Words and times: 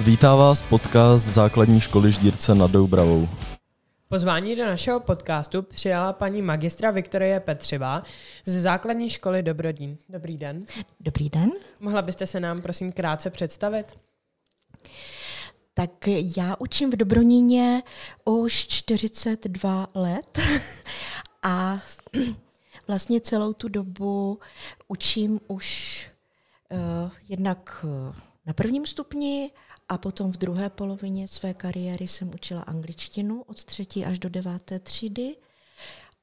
Vítá 0.00 0.34
vás 0.34 0.62
podcast 0.62 1.26
základní 1.26 1.80
školy 1.80 2.12
Ždírce 2.12 2.54
nad 2.54 2.70
Doubravou. 2.70 3.28
Pozvání 4.08 4.56
do 4.56 4.66
našeho 4.66 5.00
podcastu 5.00 5.62
přijala 5.62 6.12
paní 6.12 6.42
magistra 6.42 6.90
Viktorie 6.90 7.40
Petřivá 7.40 8.02
ze 8.46 8.60
základní 8.60 9.10
školy 9.10 9.42
Dobrodín. 9.42 9.98
Dobrý 10.08 10.38
den. 10.38 10.64
Dobrý 11.00 11.30
den. 11.30 11.50
Mohla 11.80 12.02
byste 12.02 12.26
se 12.26 12.40
nám 12.40 12.62
prosím 12.62 12.92
krátce 12.92 13.30
představit? 13.30 13.98
Tak 15.74 15.90
já 16.36 16.56
učím 16.58 16.90
v 16.90 16.96
Dobroníně 16.96 17.82
už 18.24 18.66
42 18.66 19.86
let 19.94 20.38
a 21.42 21.78
vlastně 22.88 23.20
celou 23.20 23.52
tu 23.52 23.68
dobu 23.68 24.38
učím 24.88 25.40
už 25.48 26.10
uh, 26.70 27.10
jednak 27.28 27.84
uh, 27.84 28.14
na 28.46 28.52
prvním 28.52 28.86
stupni 28.86 29.50
a 29.88 29.98
potom 29.98 30.32
v 30.32 30.36
druhé 30.36 30.70
polovině 30.70 31.28
své 31.28 31.54
kariéry 31.54 32.08
jsem 32.08 32.34
učila 32.34 32.62
angličtinu 32.62 33.42
od 33.42 33.64
třetí 33.64 34.04
až 34.04 34.18
do 34.18 34.28
deváté 34.28 34.78
třídy. 34.78 35.36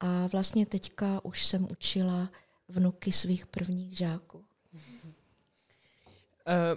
A 0.00 0.26
vlastně 0.26 0.66
teďka 0.66 1.24
už 1.24 1.46
jsem 1.46 1.68
učila 1.70 2.28
vnuky 2.68 3.12
svých 3.12 3.46
prvních 3.46 3.96
žáků. 3.98 4.38
Uh, 4.38 4.44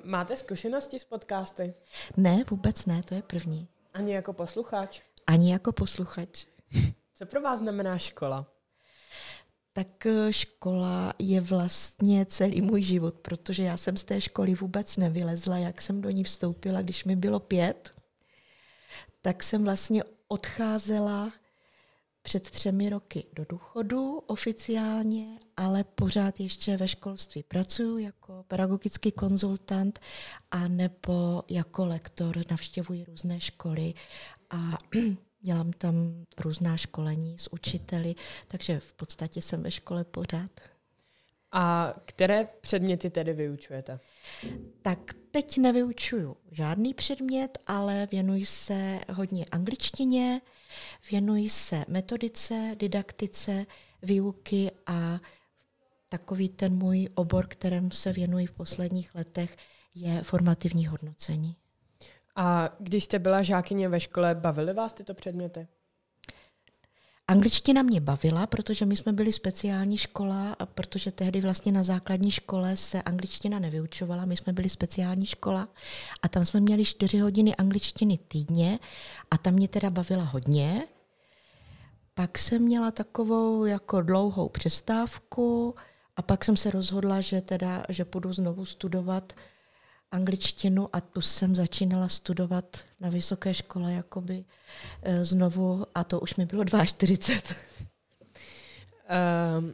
máte 0.04 0.38
zkušenosti 0.38 1.00
s 1.00 1.04
podcasty? 1.04 1.74
Ne, 2.18 2.44
vůbec 2.49 2.86
ne, 2.86 3.04
to 3.04 3.16
je 3.16 3.22
první. 3.22 3.68
Ani 3.94 4.13
jako 4.13 4.34
posluchač? 4.34 5.02
Ani 5.27 5.52
jako 5.52 5.72
posluchač. 5.72 6.46
Co 7.16 7.26
pro 7.26 7.41
vás 7.41 7.60
znamená 7.60 7.98
škola? 7.98 8.55
Tak 9.78 10.06
eh, 10.06 10.34
škola 10.34 11.14
je 11.20 11.42
vlastně 11.42 12.26
celý 12.26 12.62
můj 12.62 12.82
život, 12.82 13.16
protože 13.16 13.64
já 13.64 13.78
jsem 13.78 13.98
z 13.98 14.04
té 14.04 14.22
školy 14.22 14.56
vůbec 14.56 14.98
nevylezla, 14.98 15.58
jak 15.58 15.82
jsem 15.82 16.02
do 16.02 16.10
ní 16.10 16.24
vstoupila, 16.24 16.82
když 16.82 17.06
mi 17.06 17.16
bylo 17.16 17.40
pět, 17.40 17.94
tak 19.22 19.44
jsem 19.44 19.64
vlastně 19.64 20.04
odcházela 20.27 21.34
před 22.22 22.49
třemi 22.49 22.90
roky 22.90 23.26
do 23.34 23.46
důchodu 23.49 24.18
oficiálně, 24.18 25.26
ale 25.58 25.84
pořád 25.84 26.40
ještě 26.40 26.77
ve 26.77 26.88
školství 26.88 27.44
pracuji 27.44 27.98
jako 27.98 28.46
pedagogický 28.48 29.12
konzultant 29.12 29.99
a 30.52 30.68
nebo 30.68 31.44
jako 31.49 31.86
lektor 31.86 32.38
navštěvuji 32.52 33.05
různé 33.05 33.40
školy 33.40 33.94
a 34.49 34.77
dělám 35.46 35.74
tam 35.74 36.26
různá 36.40 36.77
školení 36.77 37.38
s 37.38 37.54
učiteli, 37.54 38.15
takže 38.48 38.79
v 38.79 38.93
podstatě 38.93 39.41
jsem 39.41 39.63
ve 39.63 39.71
škole 39.71 40.04
pořád. 40.04 40.52
A 41.52 41.93
které 42.05 42.48
předměty 42.62 43.10
tedy 43.10 43.34
vyučujete? 43.34 43.99
Tak 44.82 44.99
teď 45.32 45.57
nevyučuju 45.57 46.37
žádný 46.52 46.93
předmět, 46.93 47.57
ale 47.68 48.07
věnuji 48.12 48.46
se 48.46 48.99
hodně 49.13 49.46
angličtině, 49.52 50.41
věnuji 51.12 51.49
se 51.49 51.85
metodice, 51.87 52.76
didaktice, 52.80 53.65
výuky 54.04 54.71
a 54.87 55.20
takový 56.09 56.49
ten 56.49 56.76
můj 56.76 57.09
obor, 57.15 57.48
kterém 57.48 57.91
se 57.91 58.13
věnuji 58.13 58.46
v 58.46 58.54
posledních 58.54 59.15
letech, 59.15 59.57
je 59.96 60.24
formativní 60.24 60.87
hodnocení. 60.87 61.55
A 62.36 62.70
když 62.80 63.04
jste 63.04 63.20
byla 63.20 63.44
žákyně 63.44 63.90
ve 63.90 64.00
škole, 64.00 64.36
bavily 64.36 64.74
vás 64.74 64.94
tyto 64.94 65.14
předměty? 65.14 65.68
Angličtina 67.28 67.81
mě 67.81 68.02
bavila, 68.02 68.47
protože 68.47 68.86
my 68.86 68.96
jsme 68.96 69.14
byli 69.14 69.34
speciální 69.34 69.97
škola, 69.97 70.56
protože 70.74 71.12
tehdy 71.12 71.42
vlastně 71.42 71.72
na 71.72 71.84
základní 71.84 72.31
škole 72.31 72.78
se 72.78 73.02
angličtina 73.02 73.59
nevyučovala, 73.59 74.25
my 74.25 74.38
jsme 74.38 74.53
byli 74.53 74.69
speciální 74.69 75.25
škola 75.25 75.68
a 76.22 76.28
tam 76.28 76.46
jsme 76.46 76.59
měli 76.59 76.86
čtyři 76.86 77.19
hodiny 77.19 77.56
angličtiny 77.56 78.18
týdně 78.18 78.80
a 79.31 79.38
tam 79.38 79.53
mě 79.53 79.68
teda 79.68 79.90
bavila 79.90 80.24
hodně. 80.24 80.84
Pak 82.14 82.38
jsem 82.38 82.62
měla 82.62 82.92
takovou 82.92 83.66
jako 83.66 84.02
dlouhou 84.02 84.50
přestávku 84.50 85.76
a 86.16 86.22
pak 86.22 86.46
jsem 86.46 86.58
se 86.58 86.72
rozhodla, 86.72 87.22
že 87.22 87.42
teda, 87.42 87.84
že 87.90 88.06
půjdu 88.06 88.34
znovu 88.34 88.66
studovat 88.66 89.34
angličtinu 90.16 90.90
a 90.94 91.02
tu 91.02 91.22
jsem 91.22 91.56
začínala 91.56 92.08
studovat 92.08 92.78
na 93.00 93.09
vysoké 93.09 93.53
škole 93.53 93.94
jakoby 93.94 94.46
e, 95.03 95.26
znovu 95.26 95.86
a 95.96 96.03
to 96.03 96.20
už 96.20 96.36
mi 96.36 96.46
bylo 96.46 96.66
42. 96.86 97.56
Um, 99.59 99.74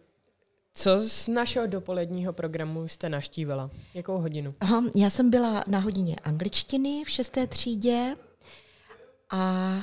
co 0.73 0.99
z 0.99 1.27
našeho 1.27 1.67
dopoledního 1.67 2.33
programu 2.33 2.87
jste 2.87 3.09
naštívila? 3.09 3.69
Jakou 3.93 4.17
hodinu? 4.17 4.55
Aha, 4.59 4.83
já 4.95 5.09
jsem 5.09 5.29
byla 5.29 5.63
na 5.67 5.79
hodině 5.79 6.15
angličtiny 6.23 7.03
v 7.05 7.09
šesté 7.09 7.47
třídě 7.47 8.15
a 9.31 9.75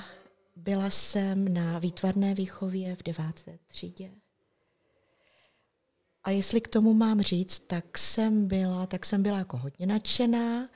byla 0.56 0.90
jsem 0.90 1.54
na 1.54 1.78
výtvarné 1.78 2.34
výchově 2.34 2.96
v 2.96 3.02
deváté 3.02 3.58
třídě. 3.66 4.10
A 6.28 6.30
jestli 6.30 6.60
k 6.60 6.68
tomu 6.68 6.94
mám 6.94 7.20
říct, 7.20 7.60
tak 7.66 7.98
jsem 7.98 8.46
byla, 8.46 8.86
tak 8.86 9.06
jsem 9.06 9.22
byla 9.22 9.38
jako 9.38 9.56
hodně 9.56 9.86
nadšená. 9.86 10.68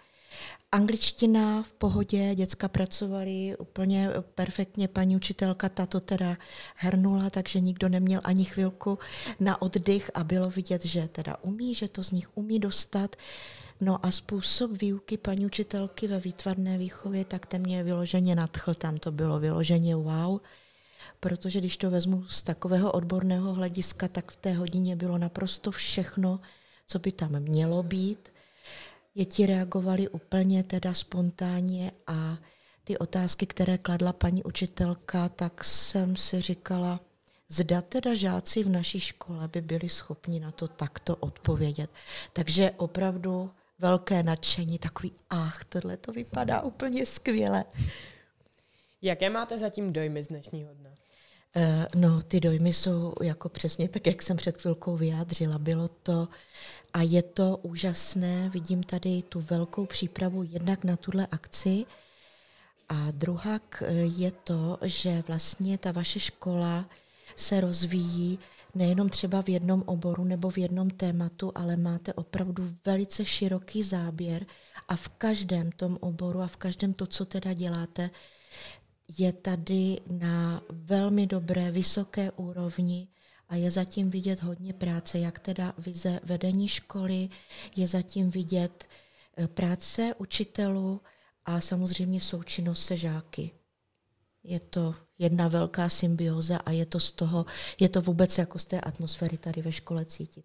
Angličtina 0.72 1.62
v 1.62 1.72
pohodě, 1.72 2.34
děcka 2.34 2.68
pracovali 2.68 3.56
úplně 3.58 4.08
perfektně, 4.34 4.88
paní 4.88 5.16
učitelka 5.16 5.68
ta 5.68 5.86
to 5.86 6.00
teda 6.00 6.36
hrnula, 6.76 7.30
takže 7.30 7.60
nikdo 7.60 7.88
neměl 7.88 8.20
ani 8.24 8.44
chvilku 8.44 8.98
na 9.40 9.62
oddych 9.62 10.10
a 10.14 10.24
bylo 10.24 10.50
vidět, 10.50 10.84
že 10.84 11.08
teda 11.08 11.36
umí, 11.42 11.74
že 11.74 11.88
to 11.88 12.04
z 12.04 12.10
nich 12.10 12.36
umí 12.36 12.58
dostat. 12.58 13.16
No 13.80 14.06
a 14.06 14.10
způsob 14.10 14.70
výuky 14.70 15.16
paní 15.16 15.46
učitelky 15.46 16.08
ve 16.08 16.20
výtvarné 16.20 16.78
výchově, 16.78 17.24
tak 17.24 17.46
ten 17.46 17.62
mě 17.62 17.84
vyloženě 17.84 18.34
nadchl, 18.34 18.74
tam 18.74 18.98
to 18.98 19.12
bylo 19.12 19.40
vyloženě 19.40 19.96
wow 19.96 20.40
protože 21.20 21.58
když 21.58 21.76
to 21.76 21.90
vezmu 21.90 22.24
z 22.28 22.42
takového 22.42 22.92
odborného 22.92 23.52
hlediska, 23.52 24.08
tak 24.08 24.32
v 24.32 24.36
té 24.36 24.52
hodině 24.52 24.96
bylo 24.96 25.18
naprosto 25.18 25.70
všechno, 25.70 26.40
co 26.86 26.98
by 26.98 27.12
tam 27.12 27.40
mělo 27.40 27.82
být. 27.82 28.32
Děti 29.14 29.46
reagovali 29.46 30.08
úplně 30.08 30.62
teda 30.62 30.94
spontánně 30.94 31.92
a 32.06 32.38
ty 32.84 32.98
otázky, 32.98 33.46
které 33.46 33.78
kladla 33.78 34.12
paní 34.12 34.42
učitelka, 34.44 35.28
tak 35.28 35.64
jsem 35.64 36.16
si 36.16 36.40
říkala, 36.40 37.00
zda 37.48 37.82
teda 37.82 38.14
žáci 38.14 38.64
v 38.64 38.68
naší 38.68 39.00
škole 39.00 39.48
by 39.48 39.60
byli 39.60 39.88
schopni 39.88 40.40
na 40.40 40.50
to 40.52 40.68
takto 40.68 41.16
odpovědět. 41.16 41.90
Takže 42.32 42.70
opravdu 42.76 43.50
velké 43.78 44.22
nadšení, 44.22 44.78
takový 44.78 45.12
ach, 45.30 45.64
tohle 45.64 45.96
to 45.96 46.12
vypadá 46.12 46.60
úplně 46.62 47.06
skvěle. 47.06 47.64
Jaké 49.02 49.30
máte 49.30 49.58
zatím 49.58 49.92
dojmy 49.92 50.22
z 50.22 50.28
dnešního 50.28 50.74
dne? 50.74 50.94
Eh, 51.56 51.88
no, 51.94 52.22
ty 52.22 52.40
dojmy 52.40 52.72
jsou 52.72 53.14
jako 53.22 53.48
přesně 53.48 53.88
tak, 53.88 54.06
jak 54.06 54.22
jsem 54.22 54.36
před 54.36 54.60
chvilkou 54.60 54.96
vyjádřila. 54.96 55.58
Bylo 55.58 55.88
to 55.88 56.28
a 56.92 57.02
je 57.02 57.22
to 57.22 57.56
úžasné. 57.62 58.48
Vidím 58.48 58.82
tady 58.82 59.22
tu 59.22 59.40
velkou 59.40 59.86
přípravu 59.86 60.42
jednak 60.42 60.84
na 60.84 60.96
tuhle 60.96 61.26
akci 61.30 61.84
a 62.88 63.10
druhá 63.10 63.60
eh, 63.82 63.92
je 63.92 64.30
to, 64.30 64.78
že 64.82 65.22
vlastně 65.28 65.78
ta 65.78 65.92
vaše 65.92 66.20
škola 66.20 66.88
se 67.36 67.60
rozvíjí 67.60 68.38
nejenom 68.74 69.08
třeba 69.08 69.42
v 69.42 69.48
jednom 69.48 69.82
oboru 69.86 70.24
nebo 70.24 70.50
v 70.50 70.58
jednom 70.58 70.90
tématu, 70.90 71.52
ale 71.54 71.76
máte 71.76 72.12
opravdu 72.12 72.76
velice 72.84 73.24
široký 73.24 73.82
záběr 73.82 74.46
a 74.88 74.96
v 74.96 75.08
každém 75.08 75.72
tom 75.72 75.98
oboru 76.00 76.40
a 76.40 76.46
v 76.46 76.56
každém 76.56 76.92
to, 76.92 77.06
co 77.06 77.24
teda 77.24 77.52
děláte, 77.52 78.10
je 79.18 79.32
tady 79.32 80.00
na 80.10 80.62
velmi 80.70 81.26
dobré, 81.26 81.70
vysoké 81.70 82.30
úrovni 82.30 83.08
a 83.48 83.56
je 83.56 83.70
zatím 83.70 84.10
vidět 84.10 84.42
hodně 84.42 84.72
práce, 84.72 85.18
jak 85.18 85.38
teda 85.38 85.74
vize 85.78 86.20
vedení 86.24 86.68
školy, 86.68 87.28
je 87.76 87.88
zatím 87.88 88.30
vidět 88.30 88.88
eh, 89.36 89.48
práce 89.48 90.14
učitelů 90.18 91.00
a 91.44 91.60
samozřejmě 91.60 92.20
součinnost 92.20 92.84
se 92.84 92.96
žáky. 92.96 93.50
Je 94.44 94.60
to 94.60 94.94
jedna 95.18 95.48
velká 95.48 95.88
symbioza 95.88 96.56
a 96.56 96.70
je 96.70 96.86
to 96.86 97.00
z 97.00 97.12
toho, 97.12 97.46
je 97.80 97.88
to 97.88 98.02
vůbec 98.02 98.38
jako 98.38 98.58
z 98.58 98.64
té 98.64 98.80
atmosféry 98.80 99.38
tady 99.38 99.62
ve 99.62 99.72
škole 99.72 100.04
cítit. 100.04 100.44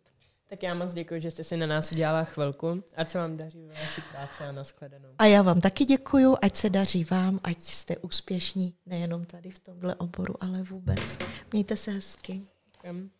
Tak 0.49 0.63
já 0.63 0.73
moc 0.73 0.93
děkuji, 0.93 1.21
že 1.21 1.31
jste 1.31 1.43
si 1.43 1.57
na 1.57 1.67
nás 1.67 1.91
udělala 1.91 2.23
chvilku. 2.23 2.83
A 2.95 3.05
co 3.05 3.17
vám 3.17 3.37
daří 3.37 3.61
ve 3.61 3.73
vaší 3.73 4.01
práci 4.11 4.43
a 4.43 4.51
nashledanou. 4.51 5.09
A 5.17 5.25
já 5.25 5.41
vám 5.41 5.61
taky 5.61 5.85
děkuji, 5.85 6.35
ať 6.41 6.55
se 6.55 6.69
daří 6.69 7.03
vám, 7.03 7.39
ať 7.43 7.59
jste 7.59 7.97
úspěšní 7.97 8.73
nejenom 8.85 9.25
tady 9.25 9.49
v 9.49 9.59
tomhle 9.59 9.95
oboru, 9.95 10.33
ale 10.43 10.63
vůbec. 10.63 11.17
Mějte 11.51 11.77
se 11.77 11.91
hezky. 11.91 12.41
Děkujeme. 12.73 13.16